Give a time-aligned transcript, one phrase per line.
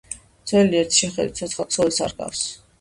[0.51, 2.47] ძვალი ერთი შეხედვით ცოცხალ ქსოვილს არ ჰგავს.